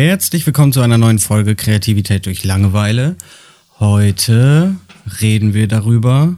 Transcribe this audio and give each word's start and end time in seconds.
Herzlich 0.00 0.46
willkommen 0.46 0.72
zu 0.72 0.80
einer 0.80 0.96
neuen 0.96 1.18
Folge 1.18 1.56
Kreativität 1.56 2.26
durch 2.26 2.44
Langeweile. 2.44 3.16
Heute 3.80 4.76
reden 5.20 5.54
wir 5.54 5.66
darüber, 5.66 6.36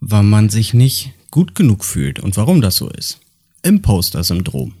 wann 0.00 0.28
man 0.28 0.50
sich 0.50 0.74
nicht 0.74 1.14
gut 1.30 1.54
genug 1.54 1.82
fühlt 1.82 2.20
und 2.20 2.36
warum 2.36 2.60
das 2.60 2.76
so 2.76 2.90
ist. 2.90 3.20
Imposter-Syndrom. 3.62 4.74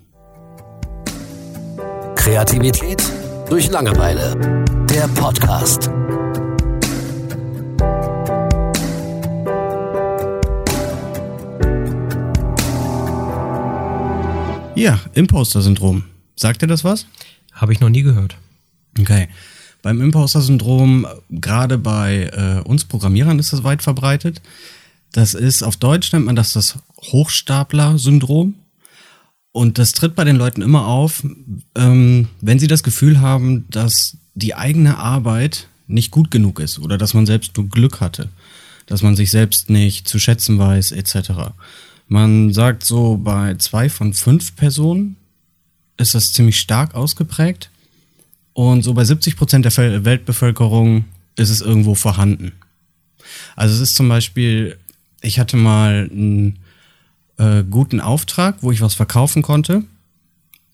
Kreativität 2.14 3.02
durch 3.48 3.70
Langeweile. 3.70 4.36
Der 4.90 5.08
Podcast. 5.08 5.88
Ja, 14.74 15.00
Imposter-Syndrom. 15.14 16.04
Sagt 16.36 16.60
dir 16.60 16.66
das 16.66 16.84
was? 16.84 17.06
Habe 17.62 17.72
ich 17.72 17.78
noch 17.78 17.90
nie 17.90 18.02
gehört. 18.02 18.36
Okay. 18.98 19.28
Beim 19.82 20.00
Imposter-Syndrom, 20.00 21.06
gerade 21.30 21.78
bei 21.78 22.24
äh, 22.32 22.68
uns 22.68 22.84
Programmierern 22.84 23.38
ist 23.38 23.52
das 23.52 23.62
weit 23.62 23.84
verbreitet. 23.84 24.42
Das 25.12 25.34
ist, 25.34 25.62
auf 25.62 25.76
Deutsch 25.76 26.12
nennt 26.12 26.24
man 26.24 26.34
das 26.34 26.54
das 26.54 26.80
Hochstapler-Syndrom. 27.12 28.54
Und 29.52 29.78
das 29.78 29.92
tritt 29.92 30.16
bei 30.16 30.24
den 30.24 30.34
Leuten 30.34 30.60
immer 30.60 30.88
auf, 30.88 31.24
ähm, 31.76 32.26
wenn 32.40 32.58
sie 32.58 32.66
das 32.66 32.82
Gefühl 32.82 33.20
haben, 33.20 33.70
dass 33.70 34.16
die 34.34 34.56
eigene 34.56 34.98
Arbeit 34.98 35.68
nicht 35.86 36.10
gut 36.10 36.32
genug 36.32 36.58
ist 36.58 36.80
oder 36.80 36.98
dass 36.98 37.14
man 37.14 37.26
selbst 37.26 37.56
nur 37.56 37.68
Glück 37.68 38.00
hatte, 38.00 38.28
dass 38.86 39.02
man 39.02 39.14
sich 39.14 39.30
selbst 39.30 39.70
nicht 39.70 40.08
zu 40.08 40.18
schätzen 40.18 40.58
weiß, 40.58 40.90
etc. 40.90 41.30
Man 42.08 42.52
sagt 42.52 42.84
so, 42.84 43.18
bei 43.18 43.54
zwei 43.54 43.88
von 43.88 44.14
fünf 44.14 44.56
Personen 44.56 45.16
ist 46.02 46.14
das 46.14 46.32
ziemlich 46.32 46.58
stark 46.58 46.94
ausgeprägt. 46.94 47.70
Und 48.52 48.82
so 48.82 48.94
bei 48.94 49.04
70 49.04 49.36
Prozent 49.36 49.64
der 49.64 50.04
Weltbevölkerung 50.04 51.04
ist 51.36 51.50
es 51.50 51.60
irgendwo 51.60 51.94
vorhanden. 51.94 52.52
Also 53.56 53.74
es 53.74 53.80
ist 53.80 53.94
zum 53.94 54.08
Beispiel, 54.08 54.76
ich 55.22 55.38
hatte 55.38 55.56
mal 55.56 56.08
einen 56.10 56.58
äh, 57.38 57.64
guten 57.68 58.00
Auftrag, 58.00 58.56
wo 58.60 58.70
ich 58.70 58.80
was 58.80 58.94
verkaufen 58.94 59.42
konnte. 59.42 59.84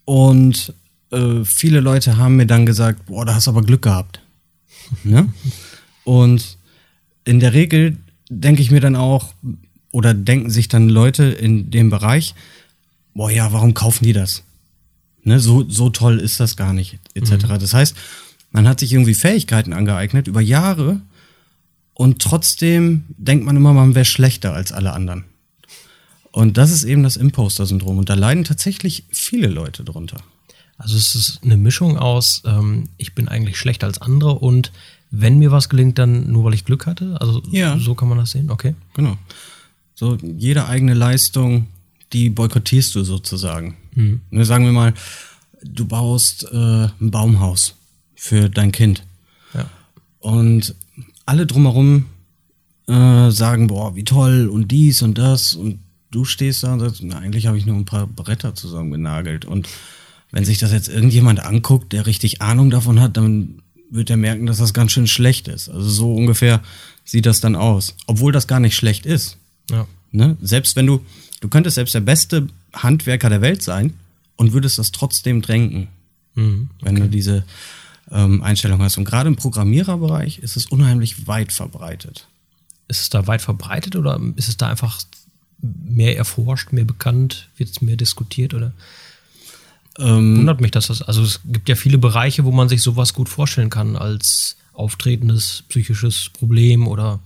Und 0.04 0.72
äh, 1.12 1.44
viele 1.44 1.80
Leute 1.80 2.16
haben 2.16 2.36
mir 2.36 2.46
dann 2.46 2.66
gesagt, 2.66 3.06
boah, 3.06 3.24
da 3.24 3.34
hast 3.34 3.46
du 3.46 3.50
aber 3.50 3.62
Glück 3.62 3.82
gehabt. 3.82 4.20
ne? 5.04 5.32
Und 6.04 6.56
in 7.24 7.40
der 7.40 7.52
Regel 7.52 7.98
denke 8.30 8.62
ich 8.62 8.70
mir 8.70 8.80
dann 8.80 8.96
auch, 8.96 9.34
oder 9.90 10.14
denken 10.14 10.50
sich 10.50 10.68
dann 10.68 10.88
Leute 10.88 11.24
in 11.24 11.70
dem 11.70 11.90
Bereich, 11.90 12.34
boah 13.14 13.30
ja, 13.30 13.52
warum 13.52 13.74
kaufen 13.74 14.04
die 14.04 14.12
das? 14.12 14.42
Ne, 15.28 15.40
so, 15.40 15.68
so 15.68 15.90
toll 15.90 16.18
ist 16.20 16.40
das 16.40 16.56
gar 16.56 16.72
nicht, 16.72 16.98
etc. 17.12 17.32
Mhm. 17.32 17.58
Das 17.60 17.74
heißt, 17.74 17.94
man 18.50 18.66
hat 18.66 18.80
sich 18.80 18.94
irgendwie 18.94 19.12
Fähigkeiten 19.12 19.74
angeeignet 19.74 20.26
über 20.26 20.40
Jahre 20.40 21.02
und 21.92 22.22
trotzdem 22.22 23.04
denkt 23.08 23.44
man 23.44 23.54
immer, 23.54 23.74
man 23.74 23.94
wäre 23.94 24.06
schlechter 24.06 24.54
als 24.54 24.72
alle 24.72 24.94
anderen. 24.94 25.24
Und 26.32 26.56
das 26.56 26.70
ist 26.70 26.84
eben 26.84 27.02
das 27.02 27.16
Imposter-Syndrom. 27.16 27.98
Und 27.98 28.08
da 28.08 28.14
leiden 28.14 28.44
tatsächlich 28.44 29.04
viele 29.10 29.48
Leute 29.48 29.84
drunter. 29.84 30.16
Also 30.78 30.96
es 30.96 31.14
ist 31.14 31.40
eine 31.42 31.58
Mischung 31.58 31.98
aus, 31.98 32.42
ähm, 32.46 32.88
ich 32.96 33.14
bin 33.14 33.28
eigentlich 33.28 33.58
schlechter 33.58 33.86
als 33.86 34.00
andere 34.00 34.34
und 34.34 34.72
wenn 35.10 35.38
mir 35.38 35.50
was 35.50 35.68
gelingt, 35.68 35.98
dann 35.98 36.32
nur 36.32 36.44
weil 36.44 36.54
ich 36.54 36.64
Glück 36.64 36.86
hatte. 36.86 37.20
Also 37.20 37.42
ja. 37.50 37.76
so 37.78 37.94
kann 37.94 38.08
man 38.08 38.16
das 38.16 38.30
sehen, 38.30 38.50
okay. 38.50 38.74
Genau. 38.94 39.18
So 39.94 40.16
jede 40.22 40.66
eigene 40.68 40.94
Leistung, 40.94 41.66
die 42.12 42.30
boykottierst 42.30 42.94
du 42.94 43.04
sozusagen. 43.04 43.76
Mhm. 43.94 44.20
Ne, 44.30 44.44
sagen 44.44 44.64
wir 44.64 44.72
mal, 44.72 44.94
du 45.62 45.86
baust 45.86 46.44
äh, 46.50 46.88
ein 47.00 47.10
Baumhaus 47.10 47.74
für 48.14 48.48
dein 48.48 48.72
Kind. 48.72 49.04
Ja. 49.54 49.68
Und 50.20 50.74
alle 51.26 51.46
drumherum 51.46 52.06
äh, 52.86 53.30
sagen, 53.30 53.66
boah, 53.66 53.94
wie 53.94 54.04
toll 54.04 54.48
und 54.48 54.70
dies 54.70 55.02
und 55.02 55.18
das. 55.18 55.54
Und 55.54 55.80
du 56.10 56.24
stehst 56.24 56.62
da 56.62 56.72
und 56.72 56.80
sagst, 56.80 57.02
na, 57.02 57.18
eigentlich 57.18 57.47
habe 57.47 57.58
ich 57.58 57.66
nur 57.66 57.76
ein 57.76 57.84
paar 57.84 58.06
Bretter 58.06 58.54
zusammengenagelt. 58.54 59.44
Und 59.44 59.68
wenn 60.30 60.44
sich 60.44 60.58
das 60.58 60.72
jetzt 60.72 60.88
irgendjemand 60.88 61.41
anguckt, 61.41 61.92
der 61.92 62.06
richtig 62.06 62.41
Ahnung 62.41 62.70
davon 62.70 63.00
hat, 63.00 63.16
dann 63.16 63.62
wird 63.91 64.10
er 64.10 64.16
merken, 64.16 64.47
dass 64.47 64.58
das 64.58 64.74
ganz 64.74 64.92
schön 64.92 65.06
schlecht 65.06 65.48
ist. 65.48 65.68
Also 65.68 65.88
so 65.88 66.14
ungefähr 66.14 66.62
sieht 67.04 67.26
das 67.26 67.41
dann 67.41 67.56
aus. 67.56 67.94
Obwohl 68.06 68.32
das 68.32 68.47
gar 68.47 68.60
nicht 68.60 68.74
schlecht 68.74 69.06
ist. 69.06 69.38
Ja. 69.70 69.86
Ne? 70.12 70.36
Selbst 70.41 70.76
wenn 70.76 70.86
du, 70.86 71.04
du 71.41 71.48
könntest 71.48 71.74
selbst 71.74 71.94
der 71.94 72.00
beste 72.00 72.48
Handwerker 72.72 73.28
der 73.28 73.41
Welt 73.41 73.62
sein 73.62 73.94
und 74.36 74.52
würdest 74.52 74.78
das 74.78 74.92
trotzdem 74.92 75.42
drängen, 75.42 75.88
mhm, 76.34 76.70
okay. 76.80 76.86
wenn 76.86 76.94
du 76.96 77.08
diese 77.08 77.44
ähm, 78.10 78.42
Einstellung 78.42 78.80
hast. 78.82 78.98
Und 78.98 79.04
gerade 79.04 79.28
im 79.28 79.36
Programmiererbereich 79.36 80.38
ist 80.38 80.56
es 80.56 80.66
unheimlich 80.66 81.26
weit 81.26 81.52
verbreitet. 81.52 82.26
Ist 82.88 83.00
es 83.00 83.10
da 83.10 83.26
weit 83.26 83.42
verbreitet 83.42 83.97
oder 83.97 84.20
ist 84.36 84.48
es 84.48 84.56
da 84.56 84.68
einfach 84.68 85.00
mehr 85.60 86.16
erforscht, 86.16 86.72
mehr 86.72 86.84
bekannt, 86.84 87.48
wird 87.56 87.70
es 87.70 87.82
mehr 87.82 87.97
diskutiert 87.97 88.54
oder? 88.54 88.72
Ähm, 89.98 90.38
Wundert 90.38 90.60
mich, 90.60 90.70
dass 90.70 90.86
das, 90.86 91.02
also 91.02 91.22
es 91.22 91.41
gibt 91.44 91.68
ja 91.68 91.74
viele 91.74 91.98
Bereiche, 91.98 92.44
wo 92.44 92.52
man 92.52 92.68
sich 92.68 92.82
sowas 92.82 93.12
gut 93.12 93.28
vorstellen 93.28 93.68
kann 93.68 93.97
als 93.97 94.56
auftretendes 94.72 95.64
psychisches 95.68 96.30
Problem 96.32 96.86
oder. 96.86 97.18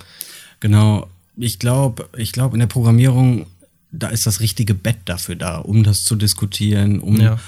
Genau, 0.61 1.11
ich 1.37 1.59
glaube, 1.59 2.09
ich 2.17 2.33
glaube, 2.33 2.57
in 2.57 2.61
der 2.61 2.67
Programmierung, 2.67 3.47
da 3.91 4.09
ist 4.09 4.27
das 4.27 4.41
richtige 4.41 4.75
Bett 4.75 4.99
dafür 5.05 5.37
da, 5.37 5.59
um 5.59 5.83
das 5.83 6.05
zu 6.05 6.17
diskutieren, 6.17 7.01
um 7.01 7.21
ja. 7.21 7.39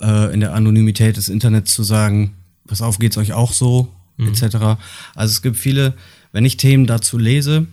äh, 0.00 0.32
in 0.32 0.40
der 0.40 0.54
Anonymität 0.54 1.16
des 1.16 1.28
Internets 1.28 1.72
zu 1.74 1.82
sagen, 1.82 2.34
pass 2.66 2.82
auf, 2.82 2.98
geht's 2.98 3.18
euch 3.18 3.32
auch 3.32 3.52
so, 3.52 3.92
mhm. 4.16 4.28
etc. 4.28 4.78
Also 5.14 5.32
es 5.32 5.42
gibt 5.42 5.56
viele, 5.56 5.94
wenn 6.32 6.44
ich 6.44 6.56
Themen 6.56 6.86
dazu 6.86 7.18
lese, 7.18 7.66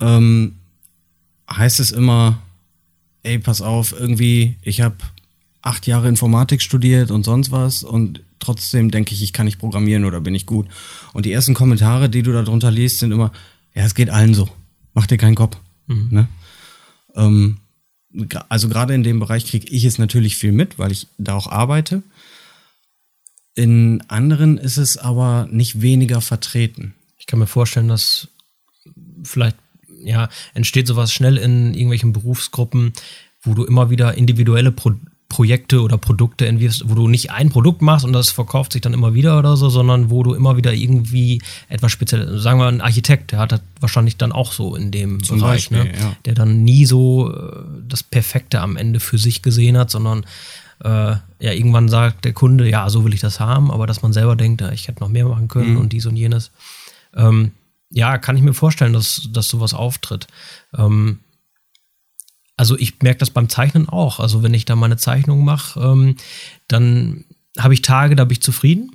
ähm, 0.00 0.56
heißt 1.50 1.80
es 1.80 1.92
immer, 1.92 2.38
ey, 3.22 3.38
pass 3.38 3.62
auf, 3.62 3.94
irgendwie, 3.98 4.56
ich 4.62 4.80
habe 4.80 4.96
acht 5.62 5.86
Jahre 5.86 6.08
Informatik 6.08 6.60
studiert 6.60 7.10
und 7.10 7.24
sonst 7.24 7.50
was 7.50 7.82
und 7.84 8.20
trotzdem 8.38 8.90
denke 8.90 9.14
ich, 9.14 9.22
ich 9.22 9.32
kann 9.32 9.46
nicht 9.46 9.58
programmieren 9.58 10.04
oder 10.04 10.20
bin 10.20 10.34
ich 10.34 10.44
gut. 10.44 10.66
Und 11.14 11.24
die 11.24 11.32
ersten 11.32 11.54
Kommentare, 11.54 12.10
die 12.10 12.22
du 12.22 12.32
da 12.32 12.42
drunter 12.42 12.70
liest, 12.70 12.98
sind 12.98 13.12
immer, 13.12 13.32
ja, 13.74 13.84
es 13.84 13.94
geht 13.94 14.10
allen 14.10 14.34
so 14.34 14.50
mach 14.94 15.06
dir 15.06 15.18
keinen 15.18 15.34
Kopf. 15.34 15.58
Mhm. 15.86 16.08
Ne? 16.10 16.28
Ähm, 17.14 17.58
also 18.48 18.68
gerade 18.68 18.94
in 18.94 19.02
dem 19.02 19.20
Bereich 19.20 19.46
kriege 19.46 19.68
ich 19.68 19.84
es 19.84 19.98
natürlich 19.98 20.36
viel 20.36 20.52
mit, 20.52 20.78
weil 20.78 20.92
ich 20.92 21.08
da 21.18 21.34
auch 21.34 21.48
arbeite. 21.48 22.02
In 23.54 24.02
anderen 24.08 24.58
ist 24.58 24.78
es 24.78 24.96
aber 24.96 25.48
nicht 25.50 25.80
weniger 25.80 26.20
vertreten. 26.20 26.94
Ich 27.18 27.26
kann 27.26 27.38
mir 27.38 27.46
vorstellen, 27.46 27.88
dass 27.88 28.28
vielleicht 29.22 29.56
ja 30.02 30.28
entsteht 30.54 30.86
sowas 30.86 31.12
schnell 31.12 31.38
in 31.38 31.74
irgendwelchen 31.74 32.12
Berufsgruppen, 32.12 32.92
wo 33.42 33.54
du 33.54 33.64
immer 33.64 33.90
wieder 33.90 34.14
individuelle 34.14 34.72
Pro 34.72 34.94
Projekte 35.34 35.82
oder 35.82 35.98
Produkte 35.98 36.46
entwirfst, 36.46 36.88
wo 36.88 36.94
du 36.94 37.08
nicht 37.08 37.32
ein 37.32 37.50
Produkt 37.50 37.82
machst 37.82 38.04
und 38.04 38.12
das 38.12 38.30
verkauft 38.30 38.72
sich 38.72 38.82
dann 38.82 38.92
immer 38.92 39.14
wieder 39.14 39.36
oder 39.36 39.56
so, 39.56 39.68
sondern 39.68 40.08
wo 40.08 40.22
du 40.22 40.32
immer 40.32 40.56
wieder 40.56 40.72
irgendwie 40.72 41.42
etwas 41.68 41.90
speziell, 41.90 42.38
sagen 42.38 42.60
wir 42.60 42.68
ein 42.68 42.80
Architekt, 42.80 43.32
der 43.32 43.40
hat 43.40 43.50
das 43.50 43.60
wahrscheinlich 43.80 44.16
dann 44.16 44.30
auch 44.30 44.52
so 44.52 44.76
in 44.76 44.92
dem 44.92 45.24
Zum 45.24 45.40
Bereich, 45.40 45.72
ne? 45.72 45.78
Beispiel, 45.78 45.92
ne? 45.92 46.00
ja. 46.00 46.16
der 46.24 46.34
dann 46.34 46.62
nie 46.62 46.86
so 46.86 47.32
äh, 47.32 47.64
das 47.88 48.04
Perfekte 48.04 48.60
am 48.60 48.76
Ende 48.76 49.00
für 49.00 49.18
sich 49.18 49.42
gesehen 49.42 49.76
hat, 49.76 49.90
sondern 49.90 50.24
äh, 50.84 51.16
ja, 51.16 51.20
irgendwann 51.40 51.88
sagt 51.88 52.24
der 52.24 52.32
Kunde, 52.32 52.70
ja, 52.70 52.88
so 52.88 53.04
will 53.04 53.12
ich 53.12 53.20
das 53.20 53.40
haben, 53.40 53.72
aber 53.72 53.88
dass 53.88 54.02
man 54.02 54.12
selber 54.12 54.36
denkt, 54.36 54.62
ich 54.72 54.86
hätte 54.86 55.00
noch 55.00 55.08
mehr 55.08 55.26
machen 55.26 55.48
können 55.48 55.72
mhm. 55.72 55.80
und 55.80 55.92
dies 55.92 56.06
und 56.06 56.14
jenes. 56.14 56.52
Ähm, 57.16 57.50
ja, 57.90 58.18
kann 58.18 58.36
ich 58.36 58.42
mir 58.44 58.54
vorstellen, 58.54 58.92
dass, 58.92 59.28
dass 59.32 59.48
sowas 59.48 59.74
auftritt. 59.74 60.28
Ähm, 60.78 61.18
also 62.56 62.78
ich 62.78 63.02
merke 63.02 63.18
das 63.18 63.30
beim 63.30 63.48
Zeichnen 63.48 63.88
auch. 63.88 64.20
Also 64.20 64.42
wenn 64.42 64.54
ich 64.54 64.64
da 64.64 64.76
meine 64.76 64.96
Zeichnung 64.96 65.44
mache, 65.44 65.80
ähm, 65.80 66.16
dann 66.68 67.24
habe 67.58 67.74
ich 67.74 67.82
Tage, 67.82 68.16
da 68.16 68.24
bin 68.24 68.32
ich 68.32 68.42
zufrieden. 68.42 68.90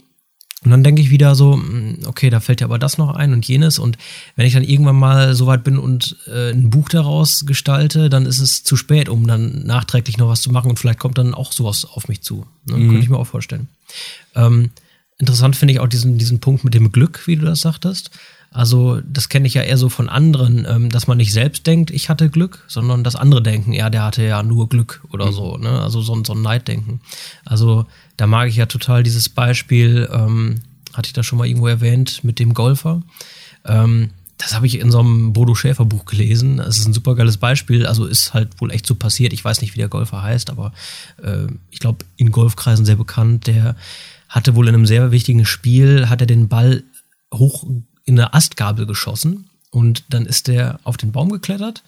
Und 0.64 0.72
dann 0.72 0.84
denke 0.84 1.02
ich 1.02 1.10
wieder 1.10 1.36
so, 1.36 1.54
hm, 1.54 2.00
okay, 2.06 2.30
da 2.30 2.42
fällt 2.42 2.60
ja 2.60 2.68
aber 2.68 2.80
das 2.80 2.98
noch 2.98 3.16
ein 3.16 3.32
und 3.32 3.48
jenes. 3.48 3.80
Und 3.80 3.98
wenn 4.36 4.46
ich 4.46 4.54
dann 4.54 4.64
irgendwann 4.64 4.98
mal 4.98 5.34
so 5.34 5.48
weit 5.48 5.64
bin 5.64 5.78
und 5.78 6.18
äh, 6.28 6.52
ein 6.52 6.70
Buch 6.70 6.90
daraus 6.90 7.46
gestalte, 7.46 8.10
dann 8.10 8.26
ist 8.26 8.40
es 8.40 8.64
zu 8.64 8.76
spät, 8.76 9.08
um 9.08 9.26
dann 9.26 9.66
nachträglich 9.66 10.18
noch 10.18 10.28
was 10.28 10.42
zu 10.42 10.52
machen. 10.52 10.70
Und 10.70 10.78
vielleicht 10.78 11.00
kommt 11.00 11.18
dann 11.18 11.34
auch 11.34 11.54
sowas 11.54 11.86
auf 11.86 12.10
mich 12.10 12.22
zu. 12.22 12.46
Ne? 12.66 12.76
Mhm. 12.76 12.88
Könnte 12.90 13.04
ich 13.04 13.10
mir 13.10 13.18
auch 13.18 13.28
vorstellen. 13.28 13.70
Ähm, 14.36 14.72
interessant 15.18 15.56
finde 15.56 15.74
ich 15.74 15.80
auch 15.80 15.88
diesen, 15.88 16.18
diesen 16.18 16.42
Punkt 16.42 16.66
mit 16.66 16.74
dem 16.74 16.92
Glück, 16.92 17.26
wie 17.26 17.38
du 17.38 17.46
das 17.46 17.62
sagtest. 17.62 18.12
Also 18.52 19.00
das 19.02 19.30
kenne 19.30 19.48
ich 19.48 19.54
ja 19.54 19.62
eher 19.62 19.78
so 19.78 19.90
von 19.90 20.10
anderen, 20.10 20.66
ähm, 20.68 20.90
dass 20.90 21.08
man 21.08 21.18
nicht 21.18 21.32
selbst 21.34 21.68
denkt, 21.68 21.92
ich 21.92 22.10
hatte 22.10 22.30
Glück, 22.30 22.64
sondern 22.68 23.04
dass 23.04 23.16
andere 23.16 23.44
denken, 23.44 23.74
ja, 23.74 23.90
der 23.90 24.04
hatte 24.04 24.24
ja 24.24 24.42
nur 24.42 24.70
Glück 24.70 25.04
oder 25.12 25.28
mhm. 25.28 25.34
so, 25.34 25.58
ne? 25.58 25.82
Also 25.82 26.02
so, 26.02 26.24
so 26.24 26.34
ein 26.34 26.42
Neiddenken. 26.42 27.02
Also 27.46 27.86
da 28.18 28.26
mag 28.26 28.50
ich 28.50 28.56
ja 28.56 28.66
total 28.66 29.04
dieses 29.04 29.30
Beispiel, 29.30 30.10
ähm, 30.12 30.62
hatte 30.94 31.08
ich 31.08 31.14
da 31.14 31.22
schon 31.22 31.38
mal 31.38 31.48
irgendwo 31.48 31.68
erwähnt, 31.68 32.24
mit 32.24 32.40
dem 32.40 32.56
Golfer. 32.56 33.04
Ähm, 33.66 34.10
das 34.40 34.56
habe 34.56 34.66
ich 34.66 34.80
in 34.80 34.90
so 34.90 35.00
einem 35.00 35.34
Bodo 35.34 35.54
Schäfer 35.54 35.86
Buch 35.86 36.06
gelesen. 36.06 36.58
Das 36.58 36.78
ist 36.78 36.88
ein 36.88 36.94
super 36.94 37.14
geiles 37.14 37.38
Beispiel. 37.38 37.86
Also 37.86 38.06
ist 38.06 38.34
halt 38.34 38.60
wohl 38.62 38.72
echt 38.72 38.88
so 38.88 38.96
passiert. 38.96 39.34
Ich 39.34 39.44
weiß 39.44 39.62
nicht, 39.62 39.76
wie 39.76 39.80
der 39.80 39.90
Golfer 39.90 40.24
heißt, 40.24 40.50
aber 40.50 40.72
äh, 41.22 41.48
ich 41.70 41.80
glaube 41.80 42.06
in 42.16 42.32
Golfkreisen 42.32 42.86
sehr 42.86 42.96
bekannt. 42.96 43.48
Der 43.48 43.76
hatte 44.30 44.56
wohl 44.56 44.68
in 44.70 44.76
einem 44.76 44.86
sehr 44.86 45.12
wichtigen 45.12 45.46
Spiel, 45.46 46.08
hat 46.08 46.22
er 46.22 46.28
den 46.28 46.48
Ball 46.48 46.84
hoch 47.34 47.66
in 48.10 48.20
eine 48.20 48.34
Astgabel 48.34 48.86
geschossen 48.86 49.50
und 49.70 50.04
dann 50.10 50.26
ist 50.26 50.48
der 50.48 50.80
auf 50.84 50.98
den 50.98 51.12
Baum 51.12 51.30
geklettert 51.30 51.84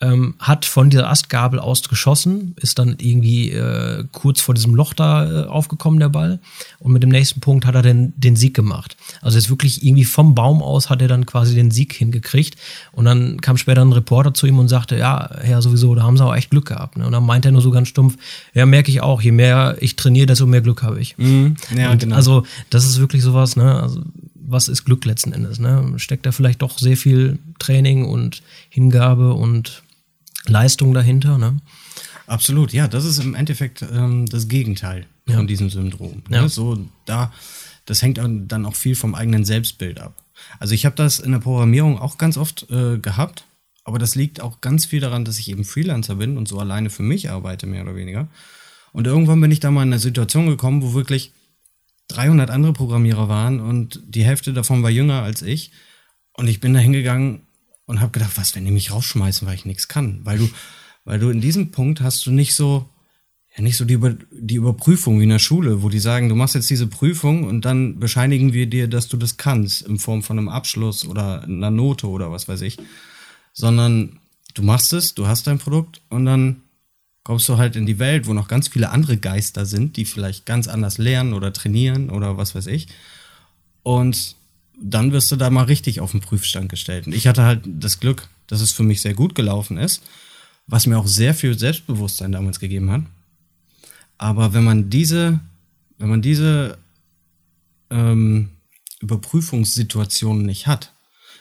ähm, 0.00 0.34
hat 0.38 0.64
von 0.64 0.90
dieser 0.90 1.10
Astgabel 1.10 1.58
aus 1.58 1.82
geschossen, 1.88 2.54
ist 2.56 2.78
dann 2.78 2.96
irgendwie 3.00 3.50
äh, 3.50 4.04
kurz 4.12 4.40
vor 4.40 4.54
diesem 4.54 4.74
Loch 4.76 4.94
da 4.94 5.44
äh, 5.44 5.46
aufgekommen, 5.46 5.98
der 5.98 6.08
Ball. 6.08 6.38
Und 6.78 6.92
mit 6.92 7.02
dem 7.02 7.10
nächsten 7.10 7.40
Punkt 7.40 7.66
hat 7.66 7.74
er 7.74 7.82
den, 7.82 8.12
den 8.16 8.36
Sieg 8.36 8.54
gemacht. 8.54 8.96
Also 9.22 9.38
jetzt 9.38 9.50
wirklich 9.50 9.84
irgendwie 9.84 10.04
vom 10.04 10.36
Baum 10.36 10.62
aus 10.62 10.88
hat 10.88 11.02
er 11.02 11.08
dann 11.08 11.26
quasi 11.26 11.56
den 11.56 11.72
Sieg 11.72 11.94
hingekriegt. 11.94 12.56
Und 12.92 13.06
dann 13.06 13.40
kam 13.40 13.56
später 13.56 13.82
ein 13.82 13.92
Reporter 13.92 14.34
zu 14.34 14.46
ihm 14.46 14.60
und 14.60 14.68
sagte, 14.68 14.96
ja, 14.96 15.30
ja, 15.48 15.60
sowieso, 15.60 15.96
da 15.96 16.04
haben 16.04 16.16
sie 16.16 16.24
auch 16.24 16.34
echt 16.34 16.50
Glück 16.50 16.66
gehabt. 16.66 16.96
Ne? 16.96 17.04
Und 17.04 17.12
dann 17.12 17.26
meinte 17.26 17.48
er 17.48 17.52
nur 17.52 17.62
so 17.62 17.72
ganz 17.72 17.88
stumpf, 17.88 18.16
ja, 18.54 18.66
merke 18.66 18.92
ich 18.92 19.00
auch, 19.00 19.20
je 19.20 19.32
mehr 19.32 19.78
ich 19.80 19.96
trainiere, 19.96 20.26
desto 20.26 20.46
mehr 20.46 20.60
Glück 20.60 20.84
habe 20.84 21.00
ich. 21.00 21.18
Mhm, 21.18 21.56
ja, 21.76 21.90
und 21.90 22.00
genau. 22.00 22.14
Also 22.14 22.44
das 22.70 22.84
ist 22.84 23.00
wirklich 23.00 23.22
sowas, 23.22 23.56
ne? 23.56 23.82
Also, 23.82 24.02
was 24.50 24.68
ist 24.68 24.84
Glück 24.84 25.04
letzten 25.04 25.32
Endes? 25.32 25.58
Ne? 25.58 25.94
Steckt 25.96 26.26
da 26.26 26.32
vielleicht 26.32 26.62
doch 26.62 26.78
sehr 26.78 26.96
viel 26.96 27.38
Training 27.58 28.04
und 28.04 28.42
Hingabe 28.70 29.34
und 29.34 29.82
Leistung 30.46 30.94
dahinter. 30.94 31.38
Ne? 31.38 31.58
Absolut, 32.26 32.72
ja, 32.72 32.88
das 32.88 33.04
ist 33.04 33.18
im 33.18 33.34
Endeffekt 33.34 33.82
ähm, 33.82 34.26
das 34.26 34.48
Gegenteil 34.48 35.06
Ja. 35.28 35.36
von 35.36 35.46
diesem 35.46 35.70
Syndrom. 35.70 36.22
Ja. 36.30 36.42
Ne? 36.42 36.48
So, 36.48 36.78
da, 37.04 37.32
das 37.86 38.02
hängt 38.02 38.18
dann 38.18 38.48
dann 38.48 38.64
auch 38.66 38.74
viel 38.74 38.96
vom 38.96 39.14
eigenen 39.14 39.44
Selbstbild 39.44 40.00
ab. 40.00 40.14
Also 40.58 40.74
ich 40.74 40.86
habe 40.86 40.96
das 40.96 41.18
in 41.18 41.32
der 41.32 41.38
Programmierung 41.40 41.98
auch 41.98 42.16
ganz 42.18 42.36
oft 42.36 42.70
äh, 42.70 42.98
gehabt, 42.98 43.44
aber 43.84 43.98
das 43.98 44.14
liegt 44.14 44.40
auch 44.40 44.60
ganz 44.60 44.86
viel 44.86 45.00
daran, 45.00 45.24
dass 45.24 45.38
ich 45.38 45.50
eben 45.50 45.64
Freelancer 45.64 46.16
bin 46.16 46.36
und 46.36 46.46
so 46.48 46.58
alleine 46.58 46.90
für 46.90 47.02
mich 47.02 47.30
arbeite, 47.30 47.66
mehr 47.66 47.82
oder 47.82 47.96
weniger. 47.96 48.28
Und 48.92 49.06
irgendwann 49.06 49.40
bin 49.40 49.50
ich 49.50 49.60
da 49.60 49.70
mal 49.70 49.82
in 49.82 49.88
eine 49.92 49.98
Situation 49.98 50.46
gekommen, 50.46 50.82
wo 50.82 50.94
wirklich 50.94 51.32
300 52.08 52.50
andere 52.50 52.72
Programmierer 52.72 53.28
waren 53.28 53.60
und 53.60 54.02
die 54.06 54.24
Hälfte 54.24 54.52
davon 54.52 54.82
war 54.82 54.90
jünger 54.90 55.22
als 55.22 55.42
ich. 55.42 55.72
Und 56.32 56.48
ich 56.48 56.60
bin 56.60 56.74
da 56.74 56.80
hingegangen 56.80 57.42
und 57.86 58.00
habe 58.00 58.12
gedacht, 58.12 58.36
was, 58.36 58.54
wenn 58.54 58.64
die 58.64 58.70
mich 58.70 58.92
rausschmeißen, 58.92 59.46
weil 59.46 59.54
ich 59.54 59.64
nichts 59.64 59.88
kann? 59.88 60.20
Weil 60.24 60.38
du, 60.38 60.48
weil 61.04 61.18
du 61.18 61.30
in 61.30 61.40
diesem 61.40 61.70
Punkt 61.70 62.00
hast 62.00 62.24
du 62.26 62.30
nicht 62.30 62.54
so, 62.54 62.88
ja, 63.56 63.62
nicht 63.62 63.76
so 63.76 63.84
die, 63.84 63.94
Über 63.94 64.16
die 64.30 64.56
Überprüfung 64.56 65.18
wie 65.18 65.24
in 65.24 65.30
der 65.30 65.38
Schule, 65.38 65.82
wo 65.82 65.88
die 65.88 65.98
sagen, 65.98 66.28
du 66.28 66.34
machst 66.34 66.54
jetzt 66.54 66.70
diese 66.70 66.86
Prüfung 66.86 67.44
und 67.44 67.64
dann 67.64 67.98
bescheinigen 67.98 68.52
wir 68.52 68.66
dir, 68.66 68.88
dass 68.88 69.08
du 69.08 69.16
das 69.16 69.36
kannst, 69.36 69.82
in 69.82 69.98
Form 69.98 70.22
von 70.22 70.38
einem 70.38 70.48
Abschluss 70.48 71.06
oder 71.06 71.42
einer 71.42 71.70
Note 71.70 72.08
oder 72.08 72.30
was 72.30 72.46
weiß 72.46 72.60
ich. 72.62 72.78
Sondern 73.52 74.20
du 74.54 74.62
machst 74.62 74.92
es, 74.92 75.14
du 75.14 75.26
hast 75.26 75.46
dein 75.46 75.58
Produkt 75.58 76.02
und 76.08 76.24
dann 76.24 76.62
kommst 77.28 77.46
du 77.46 77.58
halt 77.58 77.76
in 77.76 77.84
die 77.84 77.98
Welt, 77.98 78.26
wo 78.26 78.32
noch 78.32 78.48
ganz 78.48 78.68
viele 78.68 78.88
andere 78.88 79.18
Geister 79.18 79.66
sind, 79.66 79.98
die 79.98 80.06
vielleicht 80.06 80.46
ganz 80.46 80.66
anders 80.66 80.96
lernen 80.96 81.34
oder 81.34 81.52
trainieren 81.52 82.08
oder 82.08 82.38
was 82.38 82.54
weiß 82.54 82.66
ich. 82.68 82.86
Und 83.82 84.34
dann 84.80 85.12
wirst 85.12 85.30
du 85.30 85.36
da 85.36 85.50
mal 85.50 85.64
richtig 85.64 86.00
auf 86.00 86.12
den 86.12 86.22
Prüfstand 86.22 86.70
gestellt. 86.70 87.06
Und 87.06 87.14
ich 87.14 87.26
hatte 87.26 87.42
halt 87.42 87.60
das 87.66 88.00
Glück, 88.00 88.28
dass 88.46 88.62
es 88.62 88.72
für 88.72 88.82
mich 88.82 89.02
sehr 89.02 89.12
gut 89.12 89.34
gelaufen 89.34 89.76
ist, 89.76 90.02
was 90.66 90.86
mir 90.86 90.98
auch 90.98 91.06
sehr 91.06 91.34
viel 91.34 91.58
Selbstbewusstsein 91.58 92.32
damals 92.32 92.60
gegeben 92.60 92.90
hat. 92.90 93.02
Aber 94.16 94.54
wenn 94.54 94.64
man 94.64 94.88
diese, 94.88 95.38
wenn 95.98 96.08
man 96.08 96.22
diese 96.22 96.78
ähm, 97.90 98.52
Überprüfungssituationen 99.00 100.46
nicht 100.46 100.66
hat, 100.66 100.94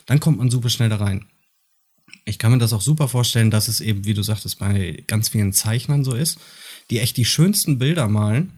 dann 0.05 0.19
kommt 0.19 0.37
man 0.37 0.51
super 0.51 0.67
schnell 0.67 0.89
da 0.89 0.97
rein. 0.97 1.27
Ich 2.27 2.39
kann 2.39 2.51
mir 2.51 2.57
das 2.57 2.73
auch 2.73 2.81
super 2.81 3.07
vorstellen, 3.07 3.51
dass 3.51 3.69
es 3.69 3.79
eben, 3.79 4.05
wie 4.05 4.13
du 4.13 4.21
sagtest, 4.21 4.59
bei 4.59 5.03
ganz 5.07 5.29
vielen 5.29 5.53
Zeichnern 5.53 6.03
so 6.03 6.13
ist, 6.13 6.37
die 6.89 6.99
echt 6.99 7.15
die 7.15 7.25
schönsten 7.25 7.79
Bilder 7.79 8.07
malen, 8.09 8.51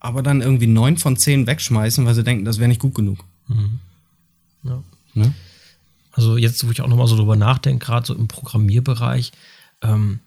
aber 0.00 0.22
dann 0.22 0.40
irgendwie 0.40 0.66
neun 0.66 0.96
von 0.96 1.16
zehn 1.16 1.46
wegschmeißen, 1.46 2.04
weil 2.04 2.14
sie 2.14 2.24
denken, 2.24 2.44
das 2.44 2.58
wäre 2.58 2.68
nicht 2.68 2.80
gut 2.80 2.94
genug. 2.94 3.24
Ja. 4.64 4.82
Ne? 5.14 5.34
Also 6.12 6.36
jetzt, 6.36 6.66
wo 6.66 6.70
ich 6.70 6.80
auch 6.80 6.88
nochmal 6.88 7.06
so 7.06 7.16
drüber 7.16 7.36
nachdenke, 7.36 7.86
gerade 7.86 8.06
so 8.06 8.14
im 8.14 8.26
Programmierbereich, 8.26 9.32
ähm, 9.82 10.20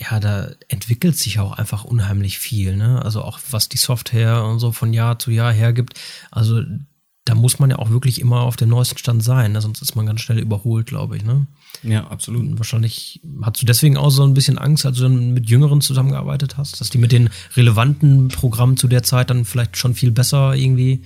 ja, 0.00 0.20
da 0.20 0.50
entwickelt 0.68 1.16
sich 1.16 1.40
auch 1.40 1.52
einfach 1.52 1.82
unheimlich 1.84 2.38
viel, 2.38 2.76
ne? 2.76 3.04
Also 3.04 3.22
auch 3.22 3.40
was 3.50 3.68
die 3.68 3.78
Software 3.78 4.44
und 4.44 4.60
so 4.60 4.70
von 4.70 4.92
Jahr 4.92 5.18
zu 5.18 5.32
Jahr 5.32 5.52
hergibt. 5.52 5.98
Also 6.30 6.62
da 7.24 7.34
muss 7.34 7.58
man 7.58 7.70
ja 7.70 7.78
auch 7.80 7.90
wirklich 7.90 8.20
immer 8.20 8.42
auf 8.42 8.56
dem 8.56 8.68
neuesten 8.68 8.96
Stand 8.96 9.24
sein, 9.24 9.52
ne? 9.52 9.60
sonst 9.60 9.82
ist 9.82 9.96
man 9.96 10.06
ganz 10.06 10.20
schnell 10.20 10.38
überholt, 10.38 10.86
glaube 10.86 11.16
ich, 11.16 11.24
ne? 11.24 11.46
Ja, 11.82 12.06
absolut. 12.08 12.42
Und 12.42 12.58
wahrscheinlich 12.58 13.20
hast 13.42 13.62
du 13.62 13.66
deswegen 13.66 13.96
auch 13.96 14.10
so 14.10 14.24
ein 14.24 14.34
bisschen 14.34 14.58
Angst, 14.58 14.84
als 14.84 14.96
du 14.96 15.04
dann 15.04 15.32
mit 15.32 15.48
Jüngeren 15.48 15.80
zusammengearbeitet 15.80 16.56
hast, 16.56 16.80
dass 16.80 16.90
die 16.90 16.98
mit 16.98 17.12
den 17.12 17.30
relevanten 17.56 18.28
Programmen 18.28 18.76
zu 18.76 18.88
der 18.88 19.02
Zeit 19.02 19.30
dann 19.30 19.44
vielleicht 19.44 19.76
schon 19.76 19.94
viel 19.94 20.10
besser 20.10 20.54
irgendwie 20.54 21.02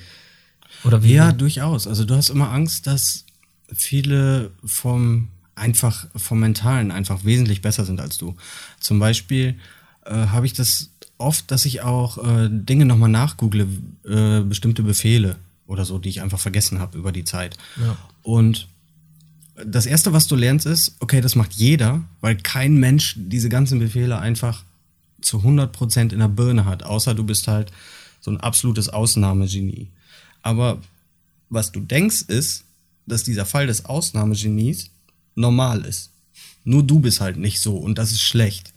oder 0.85 1.03
wie? 1.03 1.15
Ja, 1.15 1.33
durchaus. 1.33 1.87
Also 1.87 2.05
du 2.05 2.17
hast 2.17 2.31
immer 2.31 2.51
Angst, 2.51 2.87
dass 2.87 3.25
viele 3.73 4.51
vom 4.65 5.29
einfach 5.55 6.07
vom 6.17 6.41
Mentalen 6.41 6.91
einfach 6.91 7.25
wesentlich 7.25 7.63
besser 7.63 7.85
sind 7.85 8.01
als 8.01 8.19
du. 8.19 8.35
Zum 8.81 8.99
Beispiel 8.99 9.59
äh, 10.07 10.15
habe 10.15 10.47
ich 10.47 10.55
das 10.55 10.91
oft, 11.19 11.51
dass 11.51 11.65
ich 11.67 11.83
auch 11.83 12.19
äh, 12.19 12.49
Dinge 12.51 12.85
nochmal 12.85 13.11
nachgoogle, 13.11 13.69
äh, 14.05 14.41
bestimmte 14.41 14.83
Befehle 14.83 15.37
oder 15.67 15.85
so, 15.85 15.99
die 15.99 16.09
ich 16.09 16.23
einfach 16.23 16.41
vergessen 16.41 16.81
habe 16.81 16.99
über 16.99 17.13
die 17.13 17.25
Zeit. 17.25 17.57
Ja. 17.81 17.97
Und 18.23 18.69
das 19.55 19.87
erste, 19.87 20.13
was 20.13 20.27
du 20.27 20.37
lernst, 20.37 20.67
ist, 20.67 20.97
okay, 21.01 21.21
das 21.21 21.35
macht 21.37 21.53
jeder, 21.53 22.03
weil 22.21 22.37
kein 22.37 22.77
Mensch 22.77 23.17
diese 23.19 23.49
ganzen 23.49 23.79
Befehle 23.79 24.19
einfach 24.19 24.65
zu 25.21 25.39
100% 25.39 26.13
in 26.13 26.19
der 26.19 26.29
Birne 26.29 26.65
hat, 26.65 26.83
außer 26.83 27.15
du 27.15 27.25
bist 27.25 27.49
halt 27.49 27.71
so 28.21 28.31
ein 28.31 28.41
absolutes 28.41 28.89
Ausnahmegenie. 28.89 29.89
Aber 30.43 30.81
was 31.49 31.71
du 31.71 31.81
denkst, 31.81 32.23
ist, 32.29 32.65
dass 33.07 33.25
dieser 33.25 33.47
Fall 33.47 33.67
des 33.67 33.85
Ausnahmegenies 33.85 34.91
normal 35.35 35.85
ist. 35.85 36.11
Nur 36.65 36.83
du 36.83 37.01
bist 37.01 37.21
halt 37.21 37.37
nicht 37.37 37.61
so 37.61 37.77
und 37.77 37.99
das 37.99 38.13
ist 38.13 38.23
schlecht. 38.23 38.73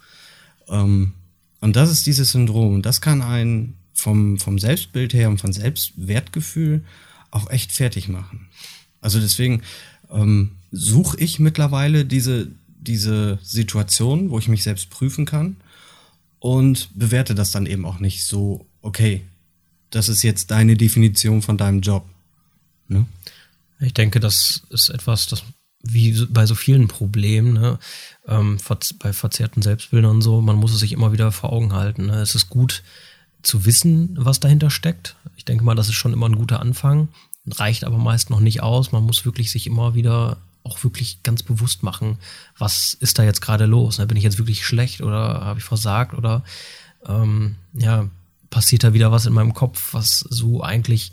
Ähm, 0.68 1.13
und 1.62 1.75
das 1.75 1.92
ist 1.92 2.06
dieses 2.06 2.31
Syndrom. 2.31 2.81
Das 2.81 3.01
kann 3.01 3.22
einen 3.22 3.75
vom, 3.94 4.38
vom 4.38 4.60
Selbstbild 4.60 5.13
her 5.13 5.30
und 5.30 5.39
vom 5.39 5.54
Selbstwertgefühl 5.54 6.83
auch 7.31 7.50
echt 7.50 7.72
fertig 7.72 8.07
machen. 8.07 8.48
Also 9.01 9.19
deswegen 9.19 9.62
ähm, 10.12 10.51
suche 10.75 11.18
ich 11.18 11.39
mittlerweile 11.39 12.06
diese, 12.06 12.51
diese 12.68 13.39
Situation, 13.42 14.30
wo 14.30 14.38
ich 14.39 14.50
mich 14.50 14.63
selbst 14.63 14.89
prüfen 14.89 15.25
kann 15.25 15.56
und 16.39 16.89
bewerte 16.94 17.33
das 17.33 17.51
dann 17.51 17.66
eben 17.66 17.86
auch 17.86 18.00
nicht 18.00 18.25
so, 18.25 18.66
okay, 18.81 19.22
das 19.89 20.10
ist 20.10 20.22
jetzt 20.22 20.51
deine 20.51 20.75
Definition 20.75 21.42
von 21.42 21.57
deinem 21.57 21.80
Job. 21.80 22.05
Ne? 22.89 23.05
Ich 23.79 23.94
denke, 23.94 24.20
das 24.20 24.63
ist 24.70 24.89
etwas, 24.89 25.27
das 25.27 25.44
wie 25.88 26.25
bei 26.25 26.46
so 26.46 26.55
vielen 26.55 26.88
Problemen, 26.88 27.53
ne, 27.53 27.77
ähm, 28.27 28.58
bei 29.00 29.13
verzerrten 29.13 29.62
Selbstbildern 29.62 30.15
und 30.15 30.22
so, 30.24 30.41
man 30.41 30.55
muss 30.55 30.74
es 30.74 30.79
sich 30.79 30.91
immer 30.91 31.12
wieder 31.12 31.32
vor 31.32 31.53
Augen 31.53 31.74
halten. 31.74 32.08
Ne. 32.08 32.22
Es 32.22 32.34
ist 32.34 32.50
gut 32.50 32.82
zu 33.44 33.65
wissen, 33.65 34.15
was 34.20 34.39
dahinter 34.39 34.72
steckt. 34.72 35.15
Ich 35.38 35.46
denke 35.46 35.63
mal, 35.63 35.75
das 35.75 35.88
ist 35.88 35.94
schon 35.94 36.12
immer 36.12 36.27
ein 36.27 36.38
guter 36.38 36.60
Anfang, 36.60 37.10
reicht 37.48 37.84
aber 37.84 38.00
meist 38.00 38.32
noch 38.32 38.39
nicht 38.39 38.63
aus. 38.63 38.91
Man 38.91 39.03
muss 39.03 39.25
wirklich 39.25 39.51
sich 39.51 39.67
immer 39.67 39.94
wieder 39.94 40.38
auch 40.65 40.84
wirklich 40.84 41.22
ganz 41.24 41.43
bewusst 41.43 41.84
machen, 41.84 42.17
was 42.57 42.93
ist 42.95 43.19
da 43.19 43.24
jetzt 43.24 43.41
gerade 43.41 43.65
los? 43.65 44.00
Ne? 44.00 44.07
Bin 44.07 44.17
ich 44.17 44.24
jetzt 44.24 44.39
wirklich 44.39 44.65
schlecht 44.65 45.01
oder 45.01 45.41
habe 45.45 45.60
ich 45.60 45.65
versagt 45.65 46.13
oder 46.13 46.43
ähm, 47.05 47.55
ja, 47.74 48.10
passiert 48.50 48.84
da 48.84 48.93
wieder 48.93 49.12
was 49.12 49.25
in 49.25 49.34
meinem 49.34 49.53
Kopf, 49.53 49.93
was 49.93 50.19
so 50.19 50.63
eigentlich 50.63 51.12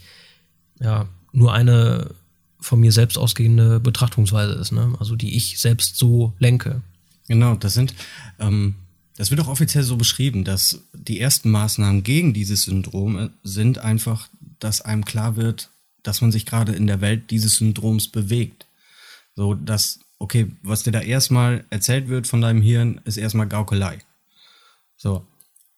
ja 0.81 1.07
nur 1.33 1.53
eine 1.53 2.15
von 2.61 2.81
mir 2.81 2.93
selbst 2.93 3.19
ausgehende 3.19 3.81
Betrachtungsweise 3.81 4.55
ist, 4.55 4.73
ne? 4.73 4.95
Also 5.01 5.17
die 5.17 5.37
ich 5.37 5.61
selbst 5.61 5.97
so 5.97 6.33
lenke. 6.39 6.83
Genau, 7.29 7.57
das 7.57 7.75
sind, 7.75 7.95
ähm, 8.39 8.77
das 9.17 9.31
wird 9.31 9.41
auch 9.41 9.49
offiziell 9.49 9.83
so 9.83 9.97
beschrieben, 9.97 10.45
dass 10.45 10.81
die 10.93 11.21
ersten 11.21 11.51
Maßnahmen 11.51 12.03
gegen 12.03 12.33
dieses 12.33 12.63
Syndrom 12.63 13.19
äh, 13.19 13.29
sind 13.43 13.79
einfach, 13.79 14.29
dass 14.61 14.81
einem 14.81 15.05
klar 15.05 15.37
wird, 15.37 15.71
dass 16.03 16.21
man 16.21 16.33
sich 16.33 16.47
gerade 16.47 16.73
in 16.73 16.87
der 16.87 17.01
Welt 17.01 17.31
dieses 17.31 17.57
Syndroms 17.57 18.09
bewegt. 18.09 18.67
So, 19.35 19.55
dass, 19.55 20.01
okay, 20.19 20.53
was 20.63 20.83
dir 20.83 20.93
da 20.93 21.01
erstmal 21.01 21.65
erzählt 21.71 22.09
wird 22.09 22.27
von 22.27 22.41
deinem 22.41 22.63
Hirn, 22.63 23.01
ist 23.05 23.17
erstmal 23.17 23.49
Gaukelei. 23.49 23.99
So. 24.97 25.27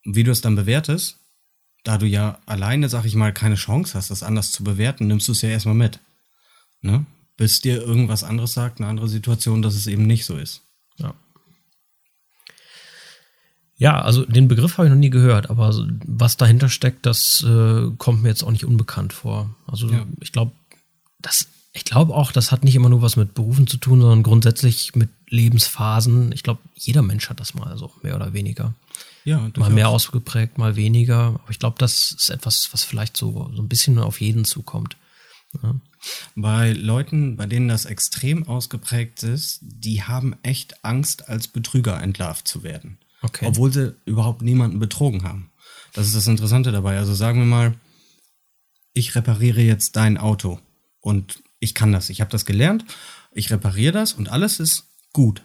Wie 0.04 0.24
du 0.24 0.32
es 0.32 0.40
dann 0.40 0.56
bewertest, 0.56 1.18
da 1.84 1.98
du 1.98 2.06
ja 2.06 2.38
alleine, 2.46 2.88
sag 2.88 3.04
ich 3.04 3.14
mal, 3.14 3.32
keine 3.32 3.54
Chance 3.54 3.94
hast, 3.94 4.10
das 4.10 4.22
anders 4.22 4.50
zu 4.52 4.64
bewerten, 4.64 5.06
nimmst 5.06 5.28
du 5.28 5.32
es 5.32 5.42
ja 5.42 5.48
erstmal 5.50 5.74
mit. 5.74 5.98
Ne? 6.82 7.06
Bis 7.36 7.60
dir 7.60 7.80
irgendwas 7.82 8.24
anderes 8.24 8.52
sagt, 8.52 8.78
eine 8.80 8.88
andere 8.88 9.08
Situation, 9.08 9.62
dass 9.62 9.74
es 9.74 9.86
eben 9.86 10.06
nicht 10.06 10.24
so 10.24 10.36
ist. 10.36 10.62
Ja. 10.98 11.14
Ja, 13.76 14.00
also 14.02 14.24
den 14.24 14.46
Begriff 14.48 14.78
habe 14.78 14.86
ich 14.86 14.92
noch 14.92 14.98
nie 15.00 15.10
gehört, 15.10 15.50
aber 15.50 15.74
was 16.06 16.36
dahinter 16.36 16.68
steckt, 16.68 17.06
das 17.06 17.42
äh, 17.46 17.90
kommt 17.98 18.22
mir 18.22 18.28
jetzt 18.28 18.44
auch 18.44 18.52
nicht 18.52 18.64
unbekannt 18.64 19.12
vor. 19.12 19.54
Also 19.66 19.88
Ja. 19.88 20.06
ich 20.20 20.32
glaube, 20.32 20.52
das, 21.18 21.48
ich 21.74 21.84
glaube 21.84 22.14
auch, 22.14 22.30
das 22.30 22.52
hat 22.52 22.62
nicht 22.62 22.76
immer 22.76 22.88
nur 22.88 23.02
was 23.02 23.16
mit 23.16 23.34
Berufen 23.34 23.66
zu 23.66 23.76
tun, 23.76 24.00
sondern 24.00 24.22
grundsätzlich 24.22 24.94
mit 24.94 25.10
Lebensphasen. 25.28 26.30
Ich 26.30 26.44
glaube, 26.44 26.60
jeder 26.74 27.02
Mensch 27.02 27.28
hat 27.28 27.40
das 27.40 27.54
mal 27.54 27.76
so, 27.76 27.92
mehr 28.02 28.14
oder 28.14 28.32
weniger. 28.32 28.74
Ja, 29.24 29.50
mal 29.56 29.70
mehr 29.70 29.88
ausgeprägt, 29.88 30.56
mal 30.56 30.76
weniger. 30.76 31.40
Aber 31.42 31.50
ich 31.50 31.58
glaube, 31.58 31.76
das 31.78 32.12
ist 32.12 32.30
etwas, 32.30 32.68
was 32.72 32.84
vielleicht 32.84 33.16
so, 33.16 33.50
so 33.54 33.60
ein 33.60 33.68
bisschen 33.68 33.98
auf 33.98 34.20
jeden 34.20 34.44
zukommt. 34.44 34.96
Ja. 35.62 35.74
Bei 36.36 36.72
Leuten, 36.72 37.36
bei 37.36 37.46
denen 37.46 37.66
das 37.66 37.86
extrem 37.86 38.46
ausgeprägt 38.46 39.24
ist, 39.24 39.58
die 39.62 40.04
haben 40.04 40.36
echt 40.42 40.84
Angst, 40.84 41.28
als 41.28 41.48
Betrüger 41.48 42.00
entlarvt 42.00 42.46
zu 42.46 42.62
werden. 42.62 42.98
Okay. 43.22 43.46
Obwohl 43.46 43.72
sie 43.72 43.96
überhaupt 44.04 44.42
niemanden 44.42 44.78
betrogen 44.78 45.24
haben. 45.24 45.50
Das 45.92 46.06
ist 46.06 46.14
das 46.14 46.28
Interessante 46.28 46.70
dabei. 46.70 46.98
Also 46.98 47.14
sagen 47.14 47.40
wir 47.40 47.46
mal, 47.46 47.74
ich 48.92 49.16
repariere 49.16 49.62
jetzt 49.62 49.96
dein 49.96 50.18
Auto 50.18 50.60
und 51.00 51.42
ich 51.64 51.74
kann 51.74 51.92
das. 51.92 52.10
Ich 52.10 52.20
habe 52.20 52.30
das 52.30 52.44
gelernt. 52.44 52.84
Ich 53.32 53.50
repariere 53.50 53.92
das 53.92 54.12
und 54.12 54.28
alles 54.28 54.60
ist 54.60 54.84
gut. 55.12 55.42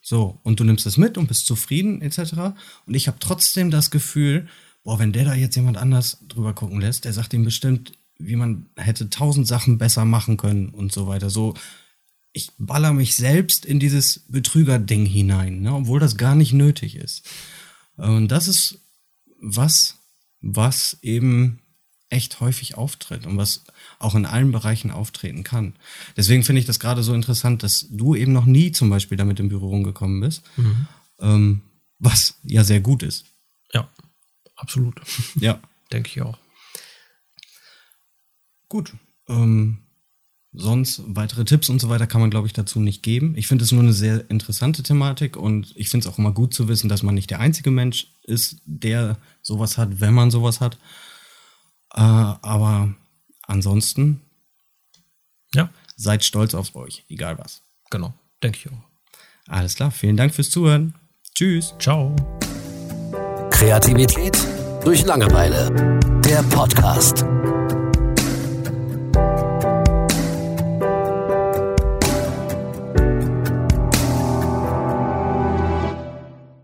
So, 0.00 0.40
und 0.42 0.58
du 0.58 0.64
nimmst 0.64 0.86
es 0.86 0.96
mit 0.96 1.18
und 1.18 1.28
bist 1.28 1.46
zufrieden 1.46 2.02
etc. 2.02 2.56
Und 2.86 2.94
ich 2.94 3.06
habe 3.06 3.18
trotzdem 3.20 3.70
das 3.70 3.90
Gefühl, 3.90 4.48
boah, 4.82 4.98
wenn 4.98 5.12
der 5.12 5.26
da 5.26 5.34
jetzt 5.34 5.54
jemand 5.56 5.76
anders 5.76 6.18
drüber 6.26 6.54
gucken 6.54 6.80
lässt, 6.80 7.04
der 7.04 7.12
sagt 7.12 7.32
ihm 7.34 7.44
bestimmt, 7.44 7.92
wie 8.18 8.36
man 8.36 8.66
hätte 8.76 9.10
tausend 9.10 9.46
Sachen 9.46 9.78
besser 9.78 10.04
machen 10.04 10.36
können 10.36 10.70
und 10.70 10.92
so 10.92 11.06
weiter. 11.06 11.30
So, 11.30 11.54
ich 12.32 12.50
baller 12.58 12.92
mich 12.92 13.14
selbst 13.14 13.64
in 13.64 13.78
dieses 13.78 14.20
Betrüger-Ding 14.28 15.04
hinein, 15.06 15.60
ne, 15.60 15.74
obwohl 15.74 16.00
das 16.00 16.16
gar 16.16 16.34
nicht 16.34 16.52
nötig 16.52 16.96
ist. 16.96 17.28
Und 17.96 18.28
das 18.28 18.48
ist 18.48 18.78
was, 19.40 19.98
was 20.40 20.98
eben 21.02 21.60
echt 22.10 22.40
häufig 22.40 22.76
auftritt 22.76 23.24
und 23.26 23.36
was 23.38 23.64
auch 23.98 24.14
in 24.14 24.26
allen 24.26 24.52
Bereichen 24.52 24.90
auftreten 24.90 25.44
kann. 25.44 25.74
Deswegen 26.16 26.42
finde 26.44 26.60
ich 26.60 26.66
das 26.66 26.80
gerade 26.80 27.02
so 27.02 27.14
interessant, 27.14 27.62
dass 27.62 27.86
du 27.90 28.14
eben 28.14 28.32
noch 28.32 28.44
nie 28.46 28.72
zum 28.72 28.90
Beispiel 28.90 29.16
damit 29.16 29.40
in 29.40 29.48
Berührung 29.48 29.84
gekommen 29.84 30.20
bist, 30.20 30.42
ähm, 31.20 31.62
was 31.98 32.38
ja 32.42 32.64
sehr 32.64 32.80
gut 32.80 33.02
ist. 33.02 33.24
ja, 33.72 33.88
absolut. 34.56 35.00
Ja, 35.40 35.60
Denke 35.92 36.08
ich 36.08 36.20
auch. 36.22 36.38
gut. 38.68 38.92
Ähm, 39.28 39.78
sonst 40.52 41.02
weitere 41.06 41.44
Tipps 41.44 41.68
und 41.68 41.80
so 41.80 41.88
weiter 41.88 42.06
kann 42.08 42.20
man, 42.20 42.30
glaube 42.30 42.46
ich, 42.48 42.52
dazu 42.52 42.80
nicht 42.80 43.02
geben. 43.02 43.34
Ich 43.36 43.46
finde 43.46 43.64
es 43.64 43.72
nur 43.72 43.82
eine 43.82 43.92
sehr 43.92 44.28
interessante 44.30 44.82
Thematik 44.82 45.36
und 45.36 45.72
ich 45.76 45.88
finde 45.88 46.06
es 46.06 46.12
auch 46.12 46.18
immer 46.18 46.32
gut 46.32 46.52
zu 46.54 46.66
wissen, 46.68 46.88
dass 46.88 47.02
man 47.04 47.14
nicht 47.14 47.30
der 47.30 47.38
einzige 47.40 47.70
Mensch 47.70 48.08
ist, 48.24 48.60
der 48.64 49.18
sowas 49.42 49.78
hat, 49.78 50.00
wenn 50.00 50.14
man 50.14 50.30
sowas 50.30 50.60
hat. 50.60 50.78
Äh, 51.94 52.00
aber 52.00 52.94
ansonsten 53.46 54.20
Ja, 55.54 55.70
seid 55.96 56.24
stolz 56.24 56.54
auf 56.54 56.74
euch, 56.76 57.04
egal 57.08 57.38
was. 57.38 57.62
genau. 57.90 58.14
Denke 58.42 58.58
ich 58.58 58.70
auch. 58.72 58.82
Alles 59.48 59.74
klar, 59.74 59.90
vielen 59.90 60.16
Dank 60.16 60.34
fürs 60.34 60.48
Zuhören. 60.50 60.94
Tschüss. 61.34 61.74
Ciao. 61.78 62.14
Kreativität 63.50 64.38
durch 64.84 65.04
Langeweile. 65.04 65.98
Der 66.24 66.42
Podcast. 66.44 67.24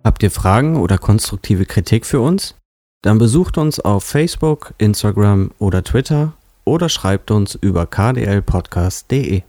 Habt 0.04 0.22
ihr 0.22 0.30
Fragen 0.30 0.76
oder 0.76 0.98
konstruktive 0.98 1.66
Kritik 1.66 2.06
für 2.06 2.20
uns? 2.20 2.54
Dann 3.06 3.18
besucht 3.18 3.56
uns 3.56 3.78
auf 3.78 4.02
Facebook, 4.02 4.74
Instagram 4.78 5.52
oder 5.60 5.84
Twitter 5.84 6.32
oder 6.64 6.88
schreibt 6.88 7.30
uns 7.30 7.54
über 7.54 7.86
kdlpodcast.de. 7.86 9.42